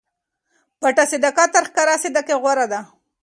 پټه 0.79 1.03
صدقه 1.11 1.45
تر 1.53 1.63
ښکاره 1.69 1.95
صدقې 2.03 2.35
غوره 2.41 2.65
ده. 2.71 2.79